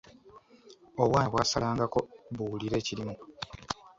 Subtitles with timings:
[1.01, 1.99] Obwana bwasalangako
[2.35, 3.15] buwulire ekirimu.